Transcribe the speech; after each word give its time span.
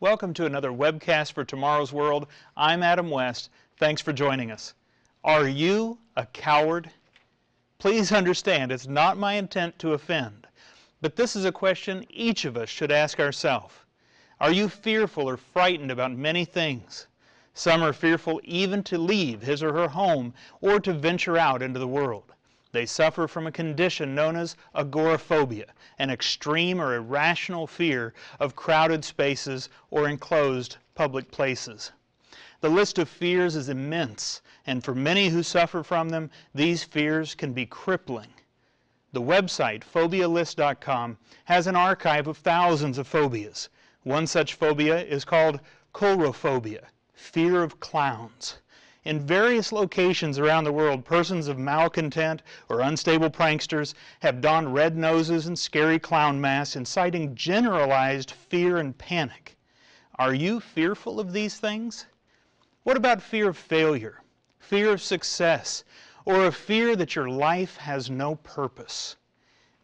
Welcome 0.00 0.32
to 0.34 0.46
another 0.46 0.70
webcast 0.70 1.32
for 1.32 1.44
Tomorrow's 1.44 1.92
World. 1.92 2.28
I'm 2.56 2.84
Adam 2.84 3.10
West. 3.10 3.50
Thanks 3.78 4.00
for 4.00 4.12
joining 4.12 4.52
us. 4.52 4.74
Are 5.24 5.48
you 5.48 5.98
a 6.16 6.24
coward? 6.26 6.88
Please 7.78 8.12
understand, 8.12 8.70
it's 8.70 8.86
not 8.86 9.18
my 9.18 9.32
intent 9.32 9.76
to 9.80 9.94
offend, 9.94 10.46
but 11.00 11.16
this 11.16 11.34
is 11.34 11.44
a 11.44 11.50
question 11.50 12.06
each 12.10 12.44
of 12.44 12.56
us 12.56 12.68
should 12.68 12.92
ask 12.92 13.18
ourselves. 13.18 13.74
Are 14.38 14.52
you 14.52 14.68
fearful 14.68 15.28
or 15.28 15.36
frightened 15.36 15.90
about 15.90 16.12
many 16.12 16.44
things? 16.44 17.08
Some 17.52 17.82
are 17.82 17.92
fearful 17.92 18.40
even 18.44 18.84
to 18.84 18.98
leave 18.98 19.42
his 19.42 19.64
or 19.64 19.72
her 19.72 19.88
home 19.88 20.32
or 20.60 20.78
to 20.78 20.92
venture 20.92 21.36
out 21.36 21.60
into 21.60 21.80
the 21.80 21.88
world. 21.88 22.32
They 22.72 22.84
suffer 22.84 23.26
from 23.26 23.46
a 23.46 23.52
condition 23.52 24.14
known 24.14 24.36
as 24.36 24.54
agoraphobia, 24.74 25.72
an 25.98 26.10
extreme 26.10 26.80
or 26.80 26.94
irrational 26.94 27.66
fear 27.66 28.12
of 28.38 28.56
crowded 28.56 29.06
spaces 29.06 29.70
or 29.90 30.06
enclosed 30.06 30.76
public 30.94 31.30
places. 31.30 31.92
The 32.60 32.68
list 32.68 32.98
of 32.98 33.08
fears 33.08 33.56
is 33.56 33.70
immense, 33.70 34.42
and 34.66 34.84
for 34.84 34.94
many 34.94 35.28
who 35.30 35.42
suffer 35.42 35.82
from 35.82 36.10
them, 36.10 36.30
these 36.54 36.84
fears 36.84 37.34
can 37.34 37.54
be 37.54 37.64
crippling. 37.64 38.34
The 39.12 39.22
website, 39.22 39.82
phobialist.com, 39.82 41.16
has 41.46 41.66
an 41.66 41.76
archive 41.76 42.26
of 42.26 42.36
thousands 42.36 42.98
of 42.98 43.06
phobias. 43.06 43.70
One 44.02 44.26
such 44.26 44.52
phobia 44.52 45.02
is 45.02 45.24
called 45.24 45.60
coulrophobia, 45.94 46.88
fear 47.14 47.62
of 47.62 47.80
clowns. 47.80 48.58
In 49.04 49.24
various 49.24 49.70
locations 49.70 50.38
around 50.38 50.64
the 50.64 50.72
world, 50.72 51.04
persons 51.04 51.46
of 51.46 51.56
malcontent 51.56 52.42
or 52.68 52.80
unstable 52.80 53.30
pranksters 53.30 53.94
have 54.20 54.40
donned 54.40 54.74
red 54.74 54.96
noses 54.96 55.46
and 55.46 55.56
scary 55.56 55.98
clown 56.00 56.40
masks, 56.40 56.74
inciting 56.74 57.34
generalized 57.36 58.32
fear 58.32 58.76
and 58.76 58.98
panic. 58.98 59.56
Are 60.18 60.34
you 60.34 60.58
fearful 60.58 61.20
of 61.20 61.32
these 61.32 61.58
things? 61.58 62.06
What 62.82 62.96
about 62.96 63.22
fear 63.22 63.48
of 63.48 63.56
failure, 63.56 64.20
fear 64.58 64.92
of 64.92 65.00
success, 65.00 65.84
or 66.24 66.46
a 66.46 66.52
fear 66.52 66.96
that 66.96 67.14
your 67.14 67.28
life 67.28 67.76
has 67.76 68.10
no 68.10 68.34
purpose? 68.34 69.16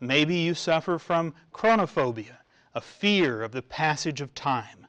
Maybe 0.00 0.34
you 0.36 0.54
suffer 0.54 0.98
from 0.98 1.34
chronophobia, 1.52 2.38
a 2.74 2.80
fear 2.80 3.42
of 3.42 3.52
the 3.52 3.62
passage 3.62 4.20
of 4.20 4.34
time. 4.34 4.88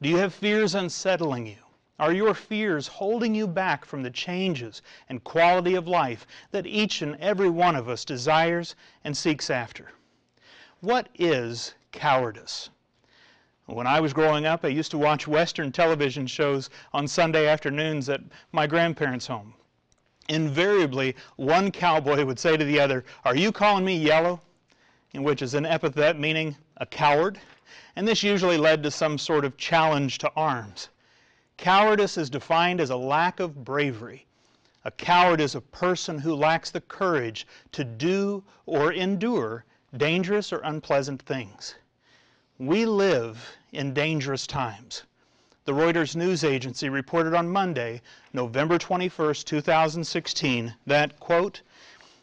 Do 0.00 0.08
you 0.08 0.16
have 0.16 0.32
fears 0.32 0.74
unsettling 0.74 1.46
you? 1.46 1.69
Are 2.00 2.14
your 2.14 2.32
fears 2.32 2.86
holding 2.86 3.34
you 3.34 3.46
back 3.46 3.84
from 3.84 4.02
the 4.02 4.10
changes 4.10 4.80
and 5.10 5.22
quality 5.22 5.74
of 5.74 5.86
life 5.86 6.26
that 6.50 6.66
each 6.66 7.02
and 7.02 7.14
every 7.16 7.50
one 7.50 7.76
of 7.76 7.90
us 7.90 8.06
desires 8.06 8.74
and 9.04 9.14
seeks 9.14 9.50
after? 9.50 9.92
What 10.80 11.10
is 11.18 11.74
cowardice? 11.92 12.70
When 13.66 13.86
I 13.86 14.00
was 14.00 14.14
growing 14.14 14.46
up, 14.46 14.64
I 14.64 14.68
used 14.68 14.90
to 14.92 14.98
watch 14.98 15.28
Western 15.28 15.72
television 15.72 16.26
shows 16.26 16.70
on 16.94 17.06
Sunday 17.06 17.46
afternoons 17.46 18.08
at 18.08 18.22
my 18.50 18.66
grandparents' 18.66 19.26
home. 19.26 19.52
Invariably, 20.30 21.14
one 21.36 21.70
cowboy 21.70 22.24
would 22.24 22.38
say 22.38 22.56
to 22.56 22.64
the 22.64 22.80
other, 22.80 23.04
Are 23.26 23.36
you 23.36 23.52
calling 23.52 23.84
me 23.84 23.94
yellow? 23.94 24.40
In 25.12 25.22
which 25.22 25.42
is 25.42 25.52
an 25.52 25.66
epithet 25.66 26.18
meaning 26.18 26.56
a 26.78 26.86
coward. 26.86 27.38
And 27.94 28.08
this 28.08 28.22
usually 28.22 28.56
led 28.56 28.82
to 28.84 28.90
some 28.90 29.18
sort 29.18 29.44
of 29.44 29.58
challenge 29.58 30.16
to 30.18 30.32
arms. 30.34 30.88
Cowardice 31.60 32.16
is 32.16 32.30
defined 32.30 32.80
as 32.80 32.88
a 32.88 32.96
lack 32.96 33.38
of 33.38 33.66
bravery. 33.66 34.24
A 34.82 34.90
coward 34.90 35.42
is 35.42 35.54
a 35.54 35.60
person 35.60 36.20
who 36.20 36.34
lacks 36.34 36.70
the 36.70 36.80
courage 36.80 37.46
to 37.72 37.84
do 37.84 38.44
or 38.64 38.90
endure 38.90 39.66
dangerous 39.94 40.54
or 40.54 40.62
unpleasant 40.64 41.20
things. 41.20 41.74
We 42.56 42.86
live 42.86 43.58
in 43.72 43.92
dangerous 43.92 44.46
times. 44.46 45.02
The 45.66 45.74
Reuters 45.74 46.16
news 46.16 46.44
agency 46.44 46.88
reported 46.88 47.34
on 47.34 47.50
Monday, 47.50 48.00
November 48.32 48.78
21, 48.78 49.34
2016, 49.34 50.74
that, 50.86 51.20
quote, 51.20 51.60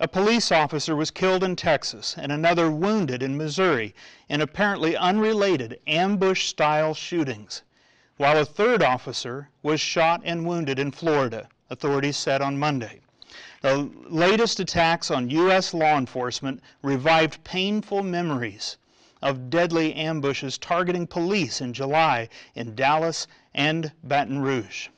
a 0.00 0.08
police 0.08 0.50
officer 0.50 0.96
was 0.96 1.10
killed 1.10 1.44
in 1.44 1.54
Texas 1.54 2.14
and 2.16 2.32
another 2.32 2.70
wounded 2.70 3.22
in 3.22 3.36
Missouri 3.36 3.94
in 4.30 4.40
apparently 4.40 4.96
unrelated 4.96 5.78
ambush 5.86 6.46
style 6.46 6.94
shootings 6.94 7.60
while 8.18 8.36
a 8.36 8.44
third 8.44 8.82
officer 8.82 9.48
was 9.62 9.80
shot 9.80 10.20
and 10.24 10.44
wounded 10.44 10.78
in 10.78 10.90
Florida, 10.90 11.48
authorities 11.70 12.16
said 12.16 12.42
on 12.42 12.58
Monday. 12.58 13.00
The 13.60 13.90
latest 14.08 14.58
attacks 14.58 15.10
on 15.10 15.30
U.S. 15.30 15.72
law 15.72 15.96
enforcement 15.96 16.60
revived 16.82 17.42
painful 17.44 18.02
memories 18.02 18.76
of 19.22 19.50
deadly 19.50 19.94
ambushes 19.94 20.58
targeting 20.58 21.06
police 21.06 21.60
in 21.60 21.72
July 21.72 22.28
in 22.56 22.74
Dallas 22.74 23.28
and 23.54 23.92
Baton 24.02 24.40
Rouge. 24.40 24.88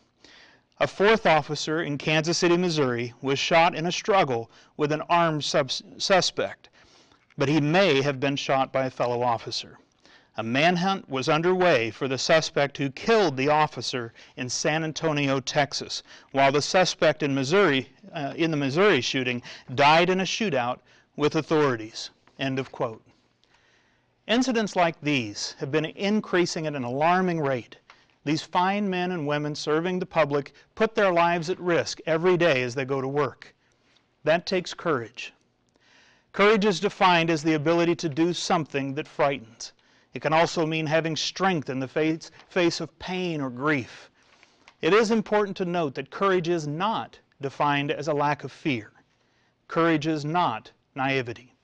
A 0.79 0.87
fourth 0.87 1.27
officer 1.27 1.83
in 1.83 1.99
Kansas 1.99 2.39
City, 2.39 2.57
Missouri, 2.57 3.13
was 3.21 3.39
shot 3.39 3.75
in 3.75 3.87
a 3.87 3.93
struggle 3.93 4.51
with 4.79 4.93
an 4.93 5.03
armed 5.11 5.45
suspect, 5.45 6.71
but 7.37 7.51
he 7.51 7.61
may 7.61 8.01
have 8.01 8.19
been 8.19 8.37
shot 8.37 8.73
by 8.73 8.87
a 8.87 8.91
fellow 8.91 9.23
officer. 9.23 9.79
A 10.41 10.43
manhunt 10.43 11.07
was 11.07 11.29
underway 11.29 11.91
for 11.91 12.09
the 12.09 12.17
suspect 12.17 12.79
who 12.79 12.89
killed 12.89 13.37
the 13.37 13.51
officer 13.51 14.15
in 14.39 14.49
San 14.49 14.83
Antonio, 14.83 15.39
Texas, 15.39 16.03
while 16.33 16.51
the 16.51 16.63
suspect 16.63 17.23
in 17.23 17.35
Missouri, 17.35 17.91
uh, 18.15 18.33
in 18.35 18.51
the 18.51 18.57
Missouri 18.57 19.03
shooting, 19.03 19.43
died 19.75 20.09
in 20.09 20.19
a 20.19 20.25
shootout 20.25 20.79
with 21.15 21.37
authorities. 21.37 22.09
End 22.39 22.59
of 22.59 22.73
quote. 22.73 23.05
Incidents 24.27 24.75
like 24.75 24.99
these 25.03 25.57
have 25.59 25.71
been 25.71 25.85
increasing 25.85 26.67
at 26.67 26.75
an 26.75 26.85
alarming 26.85 27.43
rate. 27.43 27.77
These 28.25 28.41
fine 28.41 28.89
men 28.89 29.13
and 29.13 29.27
women 29.27 29.55
serving 29.55 29.99
the 29.99 30.07
public 30.07 30.55
put 30.75 30.95
their 30.95 31.13
lives 31.13 31.51
at 31.51 31.61
risk 31.61 31.99
every 32.07 32.39
day 32.39 32.63
as 32.63 32.75
they 32.75 32.87
go 32.87 33.03
to 33.03 33.09
work. 33.09 33.55
That 34.25 34.47
takes 34.47 34.73
courage. 34.73 35.35
Courage 36.33 36.65
is 36.65 36.81
defined 36.81 37.29
as 37.29 37.43
the 37.43 37.53
ability 37.53 37.95
to 37.97 38.09
do 38.09 38.33
something 38.33 38.95
that 38.95 39.07
frightens. 39.07 39.75
It 40.13 40.23
can 40.23 40.33
also 40.33 40.67
mean 40.67 40.87
having 40.87 41.17
strength 41.17 41.69
in 41.69 41.79
the 41.79 41.87
face, 41.87 42.31
face 42.49 42.81
of 42.81 42.99
pain 42.99 43.41
or 43.41 43.51
grief. 43.51 44.11
It 44.81 44.93
is 44.93 45.11
important 45.11 45.57
to 45.59 45.65
note 45.65 45.95
that 45.95 46.11
courage 46.11 46.49
is 46.49 46.67
not 46.67 47.19
defined 47.41 47.91
as 47.91 48.09
a 48.09 48.15
lack 48.15 48.43
of 48.43 48.51
fear. 48.51 48.93
Courage 49.69 50.07
is 50.07 50.25
not 50.25 50.73
naivety. 50.95 51.55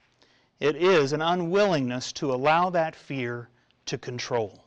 It 0.61 0.77
is 0.77 1.13
an 1.13 1.23
unwillingness 1.23 2.13
to 2.15 2.33
allow 2.33 2.71
that 2.71 2.95
fear 2.95 3.49
to 3.87 3.99
control. 3.99 4.63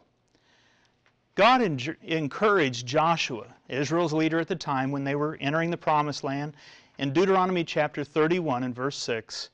God 1.36 1.62
encouraged 1.62 2.86
Joshua, 2.86 3.46
Israel's 3.68 4.14
leader 4.14 4.40
at 4.40 4.48
the 4.48 4.56
time 4.56 4.92
when 4.92 5.04
they 5.04 5.16
were 5.16 5.38
entering 5.40 5.70
the 5.70 5.78
promised 5.78 6.24
land, 6.24 6.56
in 6.98 7.14
Deuteronomy 7.14 7.64
chapter 7.64 8.04
31 8.04 8.64
and 8.64 8.76
verse 8.76 8.98
6 8.98 9.52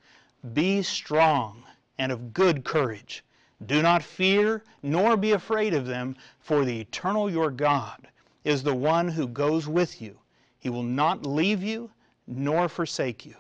Be 0.54 0.82
strong 0.82 1.64
and 2.00 2.12
of 2.12 2.34
good 2.34 2.64
courage. 2.64 3.25
Do 3.64 3.82
not 3.82 4.04
fear, 4.04 4.64
nor 4.82 5.16
be 5.16 5.32
afraid 5.32 5.74
of 5.74 5.86
them, 5.86 6.16
for 6.40 6.66
the 6.66 6.82
eternal 6.82 7.30
your 7.30 7.52
God 7.52 8.08
is 8.44 8.64
the 8.64 8.76
one 8.76 9.08
who 9.08 9.28
goes 9.28 9.68
with 9.68 10.02
you. 10.02 10.20
He 10.60 10.70
will 10.70 10.84
not 10.84 11.26
leave 11.26 11.64
you 11.64 11.92
nor 12.28 12.68
forsake 12.68 13.26
you. 13.26 13.36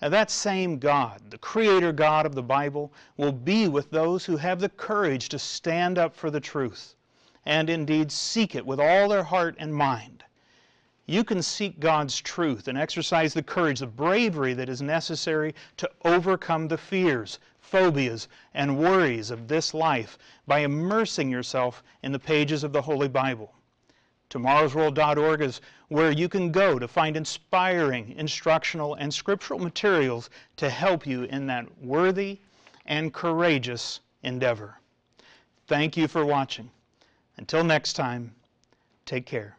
Now, 0.00 0.08
that 0.10 0.30
same 0.30 0.78
God, 0.78 1.30
the 1.30 1.38
Creator 1.38 1.92
God 1.92 2.24
of 2.24 2.34
the 2.34 2.42
Bible, 2.42 2.92
will 3.16 3.32
be 3.32 3.66
with 3.68 3.90
those 3.90 4.24
who 4.24 4.36
have 4.36 4.60
the 4.60 4.68
courage 4.68 5.28
to 5.30 5.38
stand 5.38 5.98
up 5.98 6.14
for 6.14 6.30
the 6.30 6.40
truth 6.40 6.94
and 7.44 7.70
indeed 7.70 8.12
seek 8.12 8.54
it 8.54 8.66
with 8.66 8.78
all 8.78 9.08
their 9.08 9.24
heart 9.24 9.56
and 9.58 9.74
mind. 9.74 10.17
You 11.10 11.24
can 11.24 11.40
seek 11.40 11.80
God's 11.80 12.20
truth 12.20 12.68
and 12.68 12.76
exercise 12.76 13.32
the 13.32 13.42
courage, 13.42 13.80
the 13.80 13.86
bravery 13.86 14.52
that 14.52 14.68
is 14.68 14.82
necessary 14.82 15.54
to 15.78 15.90
overcome 16.04 16.68
the 16.68 16.76
fears, 16.76 17.38
phobias, 17.60 18.28
and 18.52 18.78
worries 18.78 19.30
of 19.30 19.48
this 19.48 19.72
life 19.72 20.18
by 20.46 20.58
immersing 20.58 21.30
yourself 21.30 21.82
in 22.02 22.12
the 22.12 22.18
pages 22.18 22.62
of 22.62 22.74
the 22.74 22.82
Holy 22.82 23.08
Bible. 23.08 23.54
TomorrowsWorld.org 24.28 25.40
is 25.40 25.62
where 25.88 26.10
you 26.10 26.28
can 26.28 26.52
go 26.52 26.78
to 26.78 26.86
find 26.86 27.16
inspiring, 27.16 28.12
instructional, 28.18 28.92
and 28.92 29.12
scriptural 29.12 29.60
materials 29.60 30.28
to 30.56 30.68
help 30.68 31.06
you 31.06 31.22
in 31.24 31.46
that 31.46 31.78
worthy 31.78 32.38
and 32.84 33.14
courageous 33.14 34.00
endeavor. 34.22 34.78
Thank 35.68 35.96
you 35.96 36.06
for 36.06 36.26
watching. 36.26 36.70
Until 37.38 37.64
next 37.64 37.94
time, 37.94 38.34
take 39.06 39.24
care. 39.24 39.57